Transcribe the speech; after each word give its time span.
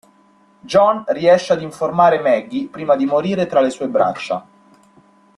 John 0.61 1.03
riesce 1.09 1.53
ad 1.53 1.61
informare 1.61 2.19
Maggie 2.19 2.65
prima 2.65 2.95
di 2.95 3.05
morire 3.05 3.45
tra 3.45 3.59
le 3.61 3.69
sue 3.69 3.87
braccia. 3.87 4.43